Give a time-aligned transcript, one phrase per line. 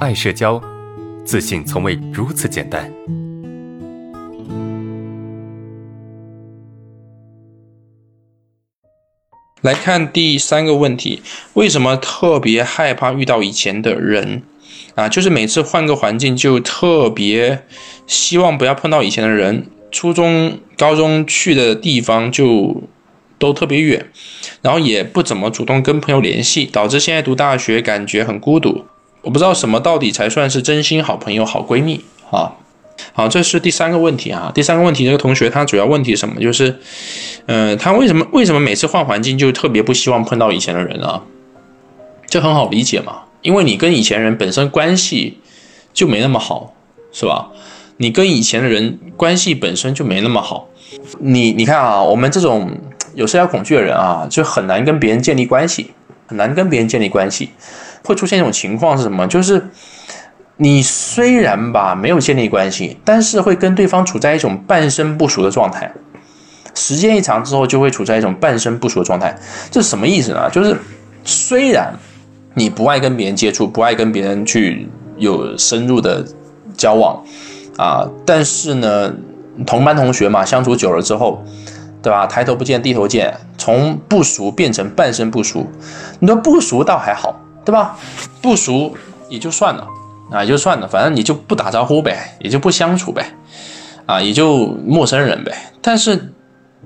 [0.00, 0.58] 爱社交，
[1.26, 2.90] 自信从未如此简单。
[9.60, 14.42] 来看第三个问题：为什么特别害怕遇到以前的人？
[14.94, 17.62] 啊，就是每次换个环境就特别
[18.06, 19.66] 希望不要碰到以前的人。
[19.90, 22.84] 初中、高中去的地方就
[23.38, 24.10] 都特别远，
[24.62, 28.86] 然后也不怎么主动跟朋友联系，导致现在读大学感觉很孤独。
[29.22, 32.52] 我不知道什么到底才算是真心好朋友、好闺蜜啊？
[33.12, 34.52] 好，这是第三个问题啊。
[34.54, 36.40] 第三个问题，这个同学他主要问题什么？
[36.40, 36.78] 就是，
[37.46, 41.22] 嗯，他为什么为什么每次换环境就特别不希望碰到以前的人啊？
[42.26, 45.38] 这很好理解嘛，因为你跟以前人本身关系
[45.92, 46.74] 就没那么好，
[47.10, 47.50] 是吧？
[47.96, 50.68] 你跟以前的人关系本身就没那么好，
[51.18, 52.70] 你你看啊，我们这种
[53.14, 55.90] 有社交恐惧的人啊，就很难跟别人建立关系，
[56.26, 57.50] 很难跟别人建立关系。
[58.04, 59.26] 会出现一种情况是什么？
[59.26, 59.70] 就是
[60.56, 65.92] 你虽然吧没有建立关系，但是会跟对方处在一种半生不熟的状态。
[66.74, 69.36] 时间一长之后，就会处在一种半生不熟的状态。
[69.70, 70.48] 这是什么意思呢？
[70.50, 70.76] 就是
[71.24, 71.92] 虽然
[72.54, 76.24] 你不爱跟别人接触，不爱跟别人去有深入的
[76.76, 77.22] 交往。
[77.76, 79.10] 啊，但是呢，
[79.66, 81.42] 同班同学嘛，相处久了之后，
[82.02, 82.26] 对吧？
[82.26, 85.66] 抬头不见低头见，从不熟变成半生不熟。
[86.18, 87.98] 你说不熟倒还好，对吧？
[88.42, 88.94] 不熟
[89.28, 89.86] 也就算了，
[90.30, 93.34] 啊，也就算了，反正你就不打招呼呗，也就不相处呗，
[94.06, 95.52] 啊，也就陌生人呗。
[95.80, 96.32] 但是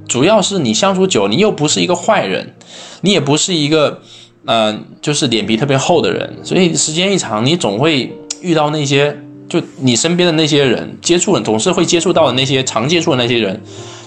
[0.09, 2.55] 主要是你相处久，你又不是一个坏人，
[3.01, 4.01] 你也不是一个，
[4.47, 9.19] 嗯，就是脸皮特别厚的人，所以时间一长，你总会遇到那些。
[9.47, 13.63] 就你身边的那些人接触，总是会接触到的那些常接触的那些人，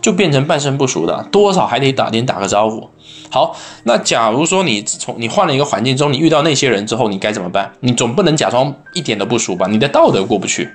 [0.07, 2.89] 就变成半生不熟的，多少还得打点打个招呼。
[3.29, 7.73] 好，那假如说你从你换了一个环境中，你遇到那些人之后，你该怎么办？
[7.81, 9.67] 你总不能假装一点都不熟吧？
[9.67, 10.69] 你的道德过不去，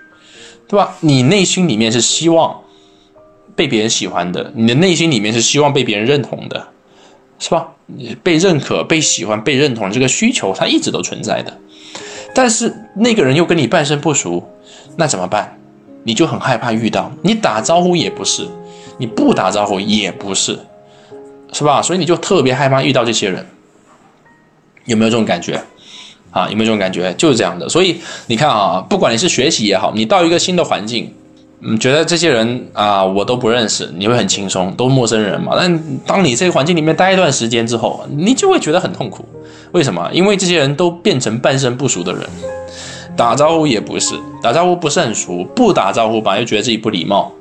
[0.69, 0.95] 对吧？
[1.01, 2.61] 你内心里面是希望
[3.57, 6.69] 被别人喜欢的，你的内心里面是希望被别人认同的，
[7.39, 7.69] 是吧？
[8.23, 11.57] 被认可、被喜欢、被认同这个需求，它一直都存在的。
[12.35, 14.47] 但是那个人又跟你半生不熟，
[14.99, 15.57] 那怎么办？
[16.05, 18.47] 你就很害怕遇到，你打招呼也不是，
[18.99, 20.59] 你不打招呼也不是，
[21.53, 21.81] 是吧？
[21.83, 23.47] 所以你就特别害怕遇到这些人，
[24.87, 25.63] 有没有这种感觉？
[26.31, 27.13] 啊，有没有这种感觉？
[27.15, 27.69] 就是这样的。
[27.69, 31.13] 所以你看啊，不管你是学习也好，你到一个新的环境。
[31.65, 35.53] 嗯，觉得这些人啊，我都不认识，你会很轻松，都陌生人嘛。
[35.57, 39.25] 但当你这个环境里面待一段时间之后，你就会觉得很痛苦。
[39.71, 40.11] 为什么？
[40.13, 42.23] 因为这些人都变成半生不熟的人，
[43.17, 47.33] 打招呼也不是，打招呼不是很熟，不打招呼吧又觉得自己不礼貌，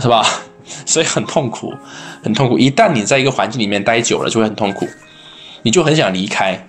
[0.00, 0.24] 是吧？
[0.86, 1.74] 所以很痛苦，
[2.22, 2.58] 很痛苦。
[2.58, 4.86] 一旦你在一个环境里面待久了，就会很痛苦，
[5.62, 6.68] 你就很想离开，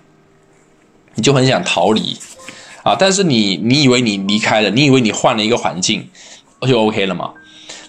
[1.15, 2.17] 你就很想逃离。
[2.83, 2.97] 啊！
[2.99, 6.09] 但是你，你以为你离开了，你以为你换了一个环境，
[6.67, 7.31] 就 OK 了吗？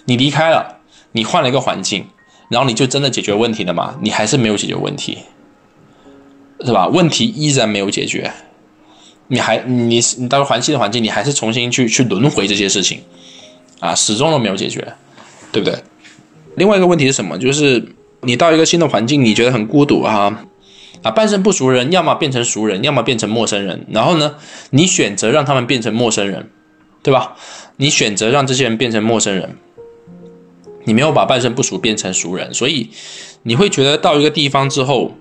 [0.05, 0.77] 你离开了，
[1.11, 2.07] 你换了一个环境，
[2.47, 3.95] 然后你就真的解决问题了吗？
[3.99, 5.17] 你还是没有解决问题，
[6.63, 6.87] 是吧？
[6.87, 8.31] 问题依然没有解决，
[9.27, 13.01] 你还你你到了环新的环境，你还是重新去去轮回这些事情，
[13.79, 14.93] 啊，始终都没有解决，
[15.51, 15.77] 对不对？
[16.55, 17.37] 另外一个问题是什么？
[17.37, 17.83] 就是
[18.21, 20.45] 你到一个新的环境，你觉得很孤独啊。
[21.01, 23.85] 啊，半生不熟人，要么变成熟人，要么变成陌生人。
[23.91, 24.35] 然后呢，
[24.71, 26.49] 你选择让他们变成陌生人，
[27.03, 27.35] 对吧？
[27.77, 29.55] 你选择让这些人变成陌生人，
[30.85, 32.89] 你没有把半生不熟变成熟人，所以
[33.43, 35.11] 你会觉得到一个地方之后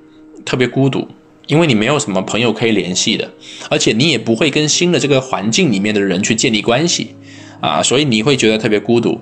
[0.47, 1.07] 特别孤独，
[1.47, 3.31] 因为你没有什么朋友可以联系的，
[3.69, 7.15] 而且你也不会跟新的这个环境里面的人去建立关系
[7.61, 9.21] 啊，所以你会觉得特别孤独。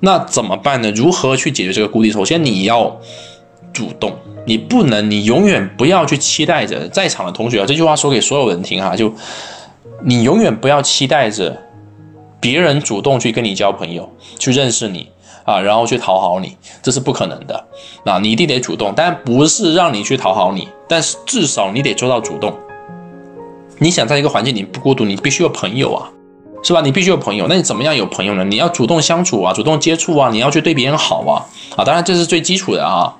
[0.00, 0.90] 那怎么办呢？
[0.92, 2.10] 如何去解决这个孤独？
[2.10, 3.00] 首先你要
[3.72, 4.16] 主动。
[4.44, 7.64] 你不能，你永远不要去期待着在场的同学！
[7.64, 9.14] 这句话说给所有人听哈，就
[10.04, 11.62] 你永远不要期待着
[12.40, 15.08] 别人主动去跟你交朋友，去认识你
[15.44, 17.64] 啊，然后去讨好你，这是不可能的。
[18.04, 22.54] 那你一定得主动，但不是让你去讨好你，但是至少你得做到主动。
[23.78, 26.10] 你想在一个环境里不孤独，你必须有朋友啊，
[26.62, 26.80] 是吧？
[26.80, 28.44] 你必须有朋友，那你怎么样有朋友呢？
[28.44, 31.46] 你要主动相处啊，主动接触啊，你要去对别人好啊，
[31.76, 33.16] 啊，当然这是最基础的啊。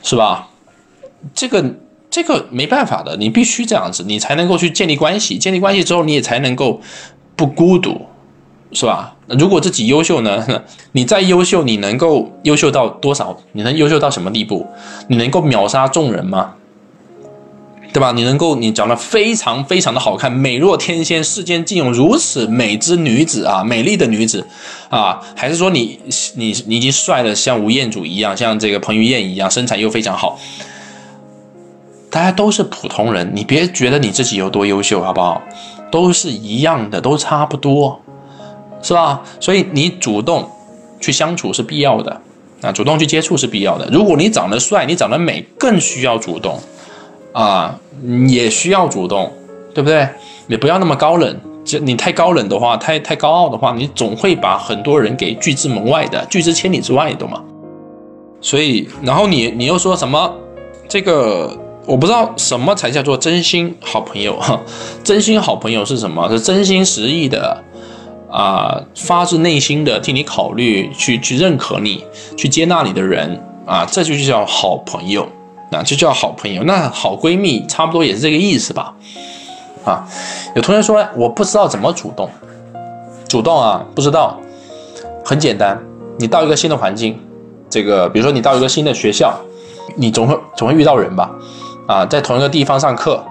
[0.00, 0.48] 是吧？
[1.34, 1.74] 这个
[2.08, 5.36] 这个没办法的，你必须这样子，你才能够去建立关系。
[5.36, 6.80] 建立关系之后，你也才能够
[7.34, 8.06] 不孤独，
[8.72, 9.14] 是吧？
[9.26, 10.46] 如果自己优秀呢？
[10.92, 13.36] 你再优秀，你能够优秀到多少？
[13.52, 14.66] 你能优秀到什么地步？
[15.08, 16.54] 你能够秒杀众人吗？
[17.90, 18.12] 对吧？
[18.12, 24.46] 你能够你长得非常非常的好看，美若天仙，世间竟有如此美之女子啊，美丽的女子
[24.90, 25.98] 啊，还是说你
[26.34, 30.38] 你你已经帅的像吴彦祖一样，像这个彭于晏一样，身材又非常好？
[32.10, 35.40] 大家都是普通人，你别觉得你自己有多优秀，好不好？
[35.90, 38.00] 都是一样的，都差不多，
[38.82, 39.22] 是吧？
[39.40, 40.48] 所以你主动
[41.00, 42.20] 去相处是必要的
[42.62, 43.88] 啊，主动去接触是必要的。
[43.92, 46.58] 如果你长得帅，你长得美，更需要主动
[47.32, 47.78] 啊，
[48.28, 49.32] 也需要主动，
[49.74, 50.08] 对不对？
[50.46, 57.42] 你不要那么高冷，就你太高冷的话，太太高傲的话，你总会把很多人给拒之门外的，拒之千里之外，懂吗？
[58.40, 60.32] 所以，然后你你又说什么？
[60.88, 64.58] 这个我不知道什么才叫做真心好朋友哈？
[65.04, 66.28] 真心好朋友是什么？
[66.30, 67.62] 是真心实意的
[68.30, 72.04] 啊，发自内心的替你考虑，去去认可你，
[72.36, 75.26] 去接纳你的人啊，这就叫好朋友，
[75.70, 76.62] 那就叫好朋友。
[76.64, 78.94] 那好闺蜜差不多也是这个意思吧？
[79.84, 80.06] 啊，
[80.54, 82.28] 有同学说我不知道怎么主动，
[83.28, 84.38] 主动啊，不知道，
[85.24, 85.78] 很简单，
[86.18, 87.18] 你到一个新的环境。
[87.70, 89.38] 这个，比如说你到一个新的学校，
[89.94, 91.30] 你总会总会遇到人吧，
[91.86, 93.22] 啊，在同一个地方上课，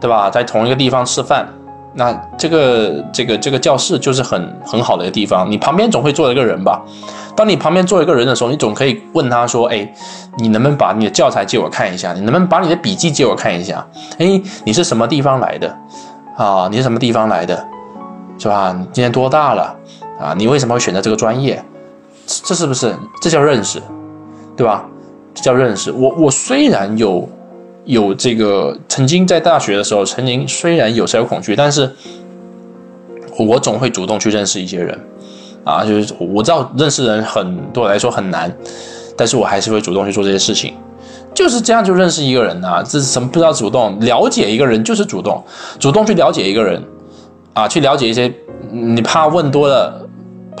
[0.00, 0.28] 对吧？
[0.28, 1.48] 在同一个地方吃饭，
[1.94, 6.80] 那这个这个这个教室就是很很好的一个地方，你旁边总会坐一个人吧？
[7.34, 9.88] 当你旁边坐一个人的时候，你总可以问他说：“哎，
[10.38, 12.12] 你能不能把你的教材借我看一下？
[12.12, 13.86] 你能不能把你的笔记借我看一下？
[14.18, 15.76] 哎，你是什么地方来的？
[16.36, 17.64] 啊，你是什么地方来的？
[18.38, 18.74] 是吧？
[18.76, 19.74] 你今年多大了？
[20.20, 21.62] 啊，你为什么会选择这个专业？”
[22.26, 23.80] 这是不是这叫认识，
[24.56, 24.84] 对吧？
[25.32, 25.90] 这叫认识。
[25.92, 27.26] 我我虽然有
[27.88, 31.90] 有这个曾经在大学的时候，曾经虽然有社交恐惧，但是
[33.38, 34.98] 我总会主动去认识一些人
[35.64, 35.82] 啊。
[35.86, 38.54] 就是我知道认识人很对我来说很难，
[39.16, 40.74] 但是我还是会主动去做这些事情。
[41.34, 43.26] 就是这样就认识一个人啊，这是什么？
[43.28, 45.42] 不知道主动了解一个人就是主动，
[45.78, 46.82] 主动去了解一个人
[47.54, 48.30] 啊，去了解一些
[48.70, 50.04] 你怕问多了。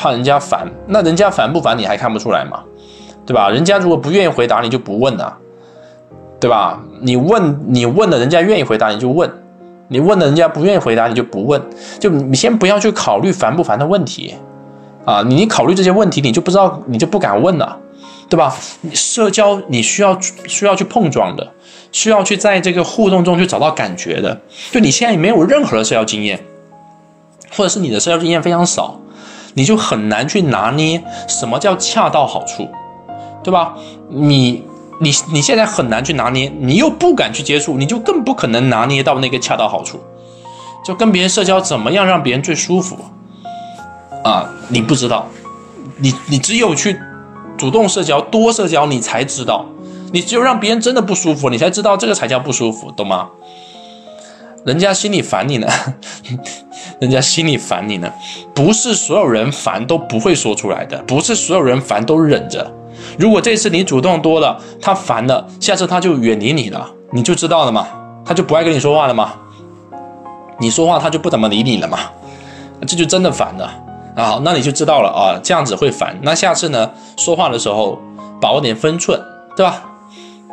[0.00, 2.62] 怕人家烦，那人家烦不烦你还看不出来吗？
[3.26, 3.50] 对吧？
[3.50, 5.36] 人家如果不愿意回答你就不问啊，
[6.40, 6.80] 对吧？
[7.00, 9.30] 你问你问了人家愿意回答你就问，
[9.88, 11.60] 你问了人家不愿意回答你就不问，
[11.98, 14.34] 就你先不要去考虑烦不烦的问题
[15.04, 15.22] 啊！
[15.26, 17.78] 你考虑这些问题你就不知道你就不敢问了，
[18.28, 18.54] 对吧？
[18.92, 21.52] 社交你需要需要去碰撞的，
[21.92, 24.40] 需要去在这个互动中去找到感觉的。
[24.70, 26.38] 就你现在没有任何的社交经验，
[27.50, 29.00] 或者是你的社交经验非常少。
[29.54, 32.68] 你就很难去拿捏什么叫恰到好处，
[33.42, 33.74] 对吧？
[34.08, 34.62] 你
[35.00, 40.00] 你你现在很难去拿捏，你又不敢去接触，你就更不可能拿捏到那个恰到好处。
[40.84, 42.96] 就跟别人社交，怎么样让别人最舒服
[44.24, 44.48] 啊？
[44.68, 45.26] 你不知道，
[45.98, 46.98] 你你只有去
[47.56, 49.66] 主动社交、多社交，你才知道。
[50.10, 53.28] 你只有让别人真的不舒服，你才知道这个才叫不舒服，懂吗？
[54.64, 55.68] 人家心里烦你呢。
[57.00, 58.10] 人家心里烦你呢，
[58.54, 62.72] 不是所有人烦都不会说出来的，不是所有人烦都忍着。
[63.16, 67.86] 如果这次你主动多了，他烦了，下次他就远离你了，你就知道了嘛，
[68.24, 69.32] 他就不爱跟你说话了嘛，
[70.58, 71.98] 你说话他就不怎么理你了嘛，
[72.86, 73.70] 这就真的烦了
[74.16, 76.18] 啊，那你就知道了啊，这样子会烦。
[76.22, 77.98] 那下次呢，说话的时候
[78.40, 79.20] 把握点分寸，
[79.56, 79.82] 对吧？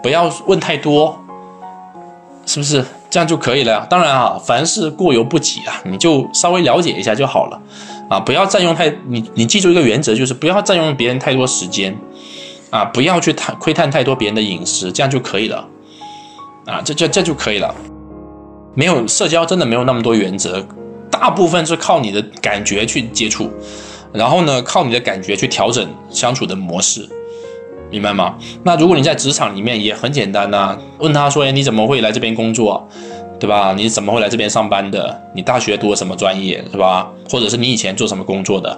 [0.03, 1.17] 不要问太多，
[2.45, 2.85] 是不是？
[3.09, 3.87] 这样就可以了呀。
[3.89, 7.59] 当然啊，凡事过犹不及啊，你就稍微了解一下就好了，
[8.09, 11.97] 啊，不要占用太你你记住一个原则，就是不要占用别人太多时间，
[12.75, 15.65] 啊，不要去探窥探太多别人的隐私，这样就可以了，
[16.65, 17.73] 啊，这这这就可以了。
[18.73, 20.61] 没有社交真的没有那么多原则，
[21.09, 23.49] 大部分是靠你的感觉去接触，
[24.11, 27.07] 然后呢，靠你的感觉去调整相处的模式。
[27.89, 28.35] 明白吗？
[28.63, 32.85] 那如果你在职场里面也很简单呐，问他说：“哎，你怎么会来这边工作，
[33.39, 33.73] 对吧？
[33.77, 35.21] 你怎么会来这边上班的？
[35.33, 37.07] 你大学读了什么专业，是吧？
[37.29, 38.77] 或者是你以前做什么工作的？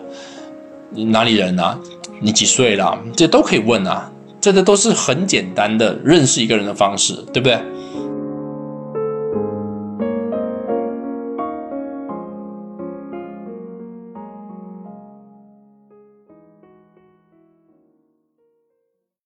[0.91, 1.79] 哪里人啊？
[2.19, 2.97] 你几岁了？
[3.15, 7.57] 这都可以问啊，这个都是很简单的认识一个人的方式，对不对？”